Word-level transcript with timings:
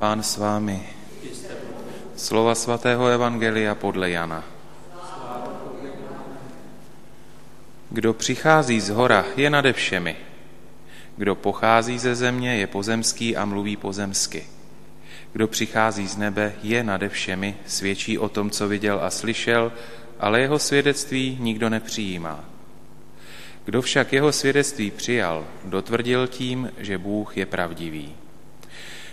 Pán 0.00 0.22
s 0.22 0.36
vámi. 0.36 0.80
Slova 2.16 2.54
svatého 2.54 3.06
Evangelia 3.06 3.74
podle 3.74 4.10
Jana. 4.10 4.44
Kdo 7.90 8.14
přichází 8.14 8.80
z 8.80 8.88
hora, 8.88 9.24
je 9.36 9.50
nade 9.50 9.72
všemi. 9.72 10.16
Kdo 11.16 11.34
pochází 11.34 11.98
ze 11.98 12.14
země, 12.14 12.56
je 12.56 12.66
pozemský 12.66 13.36
a 13.36 13.44
mluví 13.44 13.76
pozemsky. 13.76 14.46
Kdo 15.32 15.48
přichází 15.48 16.08
z 16.08 16.16
nebe, 16.16 16.52
je 16.62 16.84
nade 16.84 17.08
všemi, 17.08 17.56
svědčí 17.66 18.18
o 18.18 18.28
tom, 18.28 18.50
co 18.50 18.68
viděl 18.68 19.00
a 19.02 19.10
slyšel, 19.10 19.72
ale 20.20 20.40
jeho 20.40 20.58
svědectví 20.58 21.36
nikdo 21.40 21.68
nepřijímá. 21.68 22.44
Kdo 23.64 23.82
však 23.82 24.12
jeho 24.12 24.32
svědectví 24.32 24.90
přijal, 24.90 25.46
dotvrdil 25.64 26.26
tím, 26.26 26.70
že 26.78 26.98
Bůh 26.98 27.36
je 27.36 27.46
pravdivý. 27.46 28.19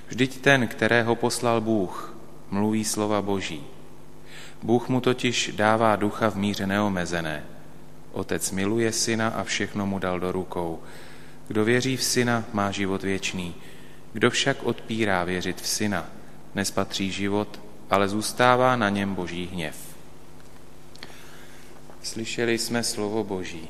Vždyť 0.07 0.41
ten, 0.41 0.67
kterého 0.67 1.15
poslal 1.15 1.61
Bůh, 1.61 2.15
mluví 2.51 2.83
slova 2.85 3.21
Boží. 3.21 3.63
Bůh 4.63 4.89
mu 4.89 5.01
totiž 5.01 5.51
dává 5.55 5.95
ducha 5.95 6.29
v 6.29 6.35
míře 6.35 6.67
neomezené. 6.67 7.43
Otec 8.11 8.51
miluje 8.51 8.91
syna 8.91 9.27
a 9.27 9.43
všechno 9.43 9.85
mu 9.85 9.99
dal 9.99 10.19
do 10.19 10.31
rukou. 10.31 10.79
Kdo 11.47 11.65
věří 11.65 11.97
v 11.97 12.03
syna, 12.03 12.43
má 12.53 12.71
život 12.71 13.03
věčný. 13.03 13.55
Kdo 14.13 14.29
však 14.29 14.63
odpírá 14.63 15.23
věřit 15.23 15.61
v 15.61 15.67
syna, 15.67 16.05
nespatří 16.55 17.11
život, 17.11 17.59
ale 17.89 18.09
zůstává 18.09 18.75
na 18.75 18.89
něm 18.89 19.15
boží 19.15 19.49
hněv. 19.53 19.75
Slyšeli 22.03 22.57
jsme 22.57 22.83
slovo 22.83 23.23
Boží. 23.23 23.67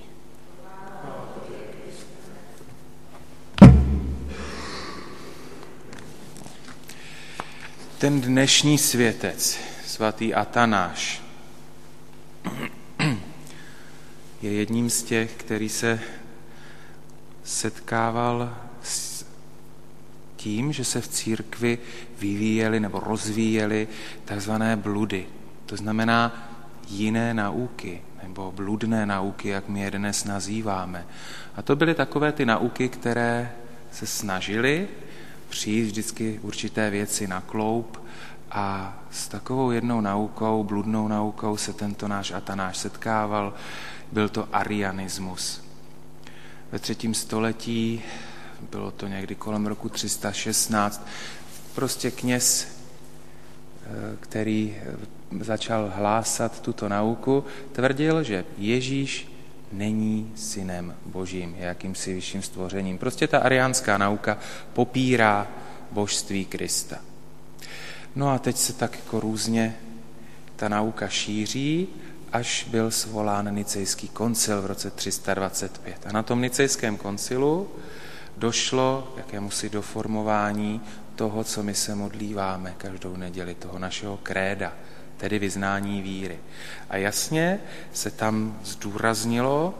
Ten 7.98 8.22
dnešní 8.22 8.78
světec, 8.78 9.60
svatý 9.86 10.34
Atanáš, 10.34 11.24
je 14.42 14.54
jedním 14.54 14.90
z 14.90 15.04
těch, 15.04 15.34
který 15.34 15.70
se 15.70 16.00
setkával 17.44 18.58
s 18.84 19.26
tím, 20.36 20.74
že 20.74 20.86
se 20.86 21.02
v 21.02 21.08
církvi 21.08 21.78
vyvíjely 22.20 22.80
nebo 22.80 23.00
rozvíjely 23.00 23.88
takzvané 24.26 24.76
bludy. 24.76 25.28
To 25.66 25.76
znamená 25.76 26.50
jiné 26.88 27.34
nauky, 27.34 28.02
nebo 28.24 28.52
bludné 28.52 29.06
nauky, 29.06 29.50
jak 29.50 29.70
my 29.70 29.82
je 29.82 29.92
dnes 29.92 30.24
nazýváme. 30.24 31.06
A 31.56 31.62
to 31.62 31.76
byly 31.76 31.96
takové 31.96 32.32
ty 32.32 32.46
nauky, 32.46 32.90
které 32.90 33.52
se 33.92 34.08
snažily 34.08 34.88
přijít 35.50 35.84
vždycky 35.84 36.40
určité 36.44 36.90
věci 36.90 37.28
na 37.28 37.42
kloup 37.42 38.02
a 38.52 38.98
s 39.12 39.28
takovou 39.28 39.72
jednou 39.72 40.02
naukou, 40.02 40.64
bludnou 40.64 41.08
naukou 41.08 41.58
se 41.58 41.74
tento 41.74 42.08
náš 42.08 42.32
Atanáš 42.32 42.78
setkával. 42.78 43.54
Byl 44.12 44.30
to 44.30 44.48
arianismus. 44.54 45.62
Ve 46.72 46.80
třetím 46.80 47.14
století, 47.14 48.02
bylo 48.72 48.92
to 48.92 49.08
někdy 49.08 49.36
kolem 49.36 49.68
roku 49.68 49.90
316, 49.90 51.08
prostě 51.76 52.12
kněz, 52.12 52.68
eh, 52.68 54.18
který 54.20 54.76
začal 55.42 55.92
hlásat 55.96 56.62
tuto 56.62 56.90
nauku, 56.90 57.44
tvrdil, 57.72 58.24
že 58.24 58.46
Ježíš 58.58 59.37
není 59.72 60.32
synem 60.36 60.96
božím, 61.06 61.56
je 61.56 61.66
jakýmsi 61.66 62.14
vyšším 62.14 62.42
stvořením. 62.42 62.98
Prostě 62.98 63.28
ta 63.28 63.40
ariánská 63.40 63.98
nauka 63.98 64.38
popírá 64.74 65.48
božství 65.92 66.46
Krista. 66.46 66.98
No 68.16 68.30
a 68.30 68.40
teď 68.40 68.58
se 68.58 68.74
tak 68.74 68.96
jako 68.96 69.20
různě 69.20 69.78
ta 70.56 70.70
nauka 70.70 71.08
šíří, 71.08 71.88
až 72.34 72.68
byl 72.72 72.92
svolán 72.92 73.56
Nicejský 73.56 74.08
koncil 74.08 74.62
v 74.62 74.66
roce 74.66 74.92
325. 74.92 76.06
A 76.06 76.12
na 76.12 76.24
tom 76.24 76.42
Nicejském 76.42 76.98
koncilu 76.98 77.70
došlo 78.38 79.14
jakémusi 79.18 79.70
doformování 79.70 80.82
toho, 81.16 81.44
co 81.44 81.64
my 81.64 81.74
se 81.74 81.96
modlíváme 81.96 82.74
každou 82.78 83.16
neděli, 83.16 83.56
toho 83.56 83.80
našeho 83.80 84.18
kréda, 84.24 84.74
tedy 85.18 85.40
vyznání 85.40 86.02
víry. 86.02 86.40
A 86.90 86.98
jasně 86.98 87.60
se 87.94 88.12
tam 88.12 88.60
zdůraznilo 88.64 89.74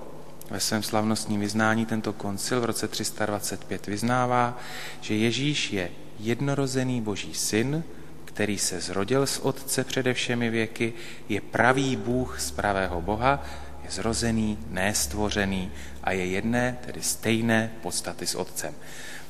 ve 0.50 0.60
svém 0.60 0.84
slavnostním 0.84 1.40
vyznání 1.40 1.86
tento 1.86 2.14
koncil 2.14 2.62
v 2.62 2.66
roce 2.66 2.88
325 2.88 3.88
vyznává, 3.88 4.60
že 5.02 5.16
Ježíš 5.16 5.74
je 5.74 5.90
jednorozený 6.20 7.02
boží 7.02 7.34
syn, 7.34 7.84
který 8.26 8.58
se 8.58 8.82
zrodil 8.82 9.28
z 9.28 9.40
Otce 9.40 9.84
přede 9.84 10.14
všemi 10.14 10.50
věky, 10.50 10.94
je 11.30 11.42
pravý 11.42 11.96
Bůh 11.96 12.40
z 12.40 12.52
pravého 12.52 13.02
Boha, 13.02 13.44
je 13.84 13.92
zrozený, 13.92 14.58
nestvořený 14.70 15.72
a 16.04 16.12
je 16.12 16.26
jedné, 16.26 16.78
tedy 16.86 17.02
stejné 17.02 17.72
podstaty 17.82 18.28
s 18.28 18.36
Otcem. 18.36 18.74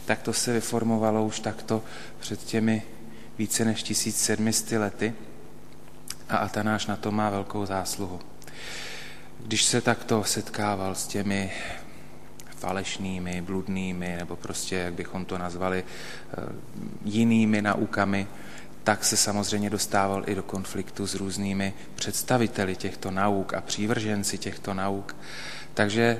Tak 0.05 0.21
to 0.21 0.33
se 0.33 0.53
vyformovalo 0.53 1.25
už 1.25 1.39
takto 1.39 1.83
před 2.19 2.43
těmi 2.43 2.83
více 3.37 3.65
než 3.65 3.83
1700 3.83 4.79
lety 4.79 5.13
a 6.29 6.37
Atanáš 6.37 6.85
na 6.85 6.95
to 6.95 7.11
má 7.11 7.29
velkou 7.29 7.65
zásluhu. 7.65 8.19
Když 9.39 9.63
se 9.63 9.81
takto 9.81 10.23
setkával 10.23 10.95
s 10.95 11.07
těmi 11.07 11.51
falešnými, 12.55 13.41
bludnými, 13.41 14.15
nebo 14.17 14.35
prostě, 14.35 14.75
jak 14.75 14.93
bychom 14.93 15.25
to 15.25 15.37
nazvali, 15.37 15.83
eh, 15.83 16.41
jinými 17.05 17.61
naukami, 17.61 18.27
tak 18.83 19.05
se 19.05 19.17
samozřejmě 19.17 19.69
dostával 19.69 20.23
i 20.27 20.35
do 20.35 20.43
konfliktu 20.43 21.07
s 21.07 21.15
různými 21.15 21.73
představiteli 21.95 22.75
těchto 22.75 23.11
nauk 23.11 23.53
a 23.53 23.61
přívrženci 23.61 24.37
těchto 24.37 24.73
nauk. 24.73 25.15
Takže 25.73 26.19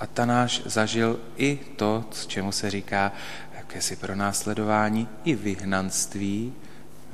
Atanáš 0.00 0.62
zažil 0.64 1.20
i 1.36 1.58
to, 1.76 2.04
čemu 2.26 2.52
se 2.52 2.70
říká 2.70 3.12
jakési 3.56 3.96
pronásledování, 3.96 5.08
i 5.24 5.34
vyhnanství, 5.34 6.52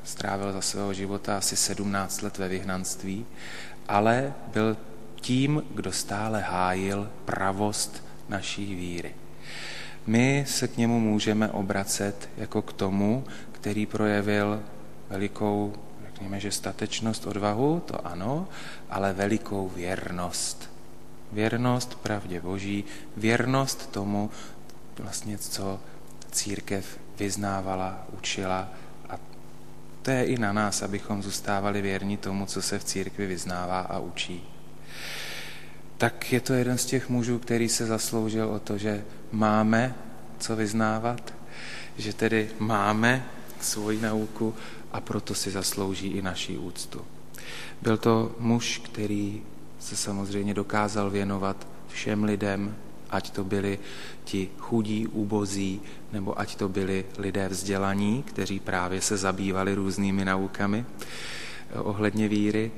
strávil 0.05 0.53
za 0.53 0.61
svého 0.61 0.93
života 0.93 1.37
asi 1.37 1.55
17 1.57 2.21
let 2.21 2.37
ve 2.37 2.47
vyhnanství, 2.47 3.25
ale 3.87 4.33
byl 4.53 4.77
tím, 5.21 5.63
kdo 5.75 5.91
stále 5.91 6.41
hájil 6.41 7.09
pravost 7.25 8.03
naší 8.29 8.75
víry. 8.75 9.15
My 10.07 10.45
se 10.47 10.67
k 10.67 10.77
němu 10.77 10.99
můžeme 10.99 11.49
obracet 11.49 12.29
jako 12.37 12.61
k 12.61 12.73
tomu, 12.73 13.23
který 13.51 13.85
projevil 13.85 14.63
velikou, 15.09 15.73
řekněme, 16.05 16.39
že 16.39 16.51
statečnost, 16.51 17.27
odvahu, 17.27 17.79
to 17.85 18.07
ano, 18.07 18.47
ale 18.89 19.13
velikou 19.13 19.69
věrnost. 19.69 20.69
Věrnost 21.31 21.95
pravdě 21.95 22.41
Boží, 22.41 22.83
věrnost 23.17 23.91
tomu, 23.91 24.29
vlastně, 24.99 25.37
co 25.37 25.79
církev 26.31 26.99
vyznávala, 27.17 28.05
učila 28.17 28.69
to 30.05 30.11
je 30.11 30.25
i 30.25 30.37
na 30.37 30.53
nás, 30.53 30.81
abychom 30.81 31.23
zůstávali 31.23 31.81
věrni 31.81 32.17
tomu, 32.17 32.45
co 32.45 32.61
se 32.61 32.79
v 32.79 32.83
církvi 32.83 33.27
vyznává 33.27 33.79
a 33.79 33.99
učí. 33.99 34.43
Tak 35.97 36.33
je 36.33 36.41
to 36.41 36.53
jeden 36.53 36.77
z 36.77 36.85
těch 36.85 37.09
mužů, 37.09 37.39
který 37.39 37.69
se 37.69 37.85
zasloužil 37.85 38.49
o 38.49 38.59
to, 38.59 38.77
že 38.77 39.03
máme 39.31 39.95
co 40.39 40.55
vyznávat, 40.55 41.33
že 41.97 42.13
tedy 42.13 42.49
máme 42.59 43.25
svoji 43.61 44.01
nauku 44.01 44.55
a 44.91 45.01
proto 45.01 45.35
si 45.35 45.51
zaslouží 45.51 46.07
i 46.07 46.21
naší 46.21 46.57
úctu. 46.57 47.05
Byl 47.81 47.97
to 47.97 48.35
muž, 48.39 48.81
který 48.85 49.41
se 49.79 49.95
samozřejmě 49.95 50.53
dokázal 50.53 51.09
věnovat 51.09 51.67
všem 51.87 52.23
lidem, 52.23 52.75
ať 53.15 53.29
to 53.29 53.43
byli 53.43 53.79
ti 54.23 54.49
chudí, 54.59 55.07
ubozí, 55.07 55.81
nebo 56.11 56.39
ať 56.39 56.55
to 56.55 56.69
byli 56.69 57.05
lidé 57.17 57.49
vzdělaní, 57.49 58.23
kteří 58.23 58.59
právě 58.59 59.01
se 59.01 59.17
zabývali 59.17 59.75
různými 59.75 60.25
naukami 60.25 60.85
eh, 60.85 61.79
ohledně 61.79 62.27
víry. 62.27 62.71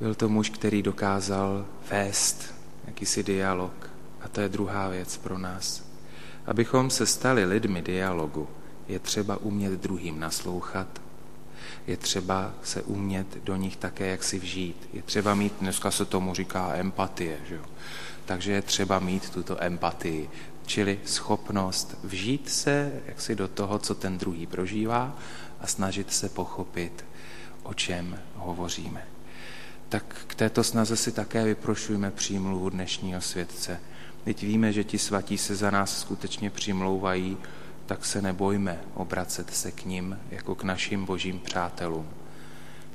Byl 0.00 0.14
to 0.14 0.28
muž, 0.28 0.50
který 0.50 0.82
dokázal 0.82 1.66
vést 1.90 2.54
jakýsi 2.86 3.22
dialog. 3.22 3.90
A 4.20 4.28
to 4.28 4.40
je 4.40 4.48
druhá 4.48 4.88
věc 4.88 5.16
pro 5.16 5.38
nás. 5.38 5.84
Abychom 6.46 6.90
se 6.90 7.06
stali 7.06 7.44
lidmi 7.44 7.82
dialogu, 7.82 8.48
je 8.88 8.98
třeba 8.98 9.36
umět 9.36 9.72
druhým 9.72 10.20
naslouchat, 10.20 10.88
je 11.86 11.96
třeba 11.96 12.52
se 12.62 12.82
umět 12.82 13.44
do 13.44 13.56
nich 13.56 13.76
také 13.76 14.06
jaksi 14.06 14.38
vžít. 14.38 14.88
Je 14.92 15.02
třeba 15.02 15.34
mít, 15.34 15.52
dneska 15.60 15.90
se 15.90 16.04
tomu 16.04 16.34
říká 16.34 16.74
empatie, 16.74 17.38
že 17.48 17.54
jo? 17.54 17.62
takže 18.24 18.52
je 18.52 18.62
třeba 18.62 18.98
mít 18.98 19.30
tuto 19.30 19.62
empatii, 19.62 20.30
čili 20.66 21.00
schopnost 21.04 21.98
vžít 22.04 22.48
se 22.48 22.92
jaksi 23.06 23.34
do 23.34 23.48
toho, 23.48 23.78
co 23.78 23.94
ten 23.94 24.18
druhý 24.18 24.46
prožívá 24.46 25.16
a 25.60 25.66
snažit 25.66 26.12
se 26.12 26.28
pochopit, 26.28 27.04
o 27.62 27.74
čem 27.74 28.18
hovoříme. 28.34 29.06
Tak 29.88 30.16
k 30.26 30.34
této 30.34 30.64
snaze 30.64 30.96
si 30.96 31.12
také 31.12 31.44
vyprošujeme 31.44 32.10
přímluvu 32.10 32.70
dnešního 32.70 33.20
světce. 33.20 33.80
Teď 34.24 34.42
víme, 34.42 34.72
že 34.72 34.84
ti 34.84 34.98
svatí 34.98 35.38
se 35.38 35.56
za 35.56 35.70
nás 35.70 36.00
skutečně 36.00 36.50
přimlouvají, 36.50 37.36
tak 37.92 38.04
se 38.04 38.22
nebojme 38.22 38.80
obracet 38.94 39.54
se 39.54 39.72
k 39.72 39.84
ním 39.84 40.18
jako 40.30 40.54
k 40.54 40.62
našim 40.64 41.04
božím 41.04 41.40
přátelům. 41.40 42.08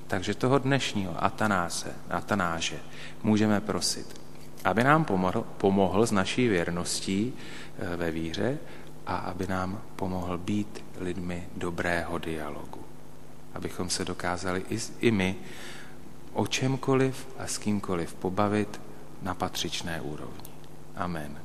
Takže 0.08 0.34
toho 0.34 0.60
dnešního 0.60 1.24
Atanáze, 1.24 1.94
Atanáže 2.10 2.80
můžeme 3.24 3.62
prosit, 3.62 4.22
aby 4.64 4.84
nám 4.84 5.06
pomohl, 5.06 5.46
pomohl 5.58 6.06
s 6.06 6.12
naší 6.12 6.48
věrností 6.48 7.34
eh, 7.34 7.96
ve 7.96 8.12
víře 8.12 8.58
a 9.06 9.16
aby 9.18 9.48
nám 9.48 9.82
pomohl 9.96 10.38
být 10.38 10.84
lidmi 10.98 11.48
dobrého 11.56 12.18
dialogu. 12.18 12.82
Abychom 13.54 13.90
se 13.90 14.06
dokázali 14.06 14.66
i, 14.70 14.80
i 15.00 15.12
my 15.12 15.36
o 16.34 16.48
čemkoliv 16.48 17.28
a 17.38 17.48
s 17.48 17.58
kýmkoliv 17.58 18.14
pobavit 18.14 18.82
na 19.22 19.34
patřičné 19.34 20.02
úrovni. 20.02 20.52
Amen. 20.96 21.38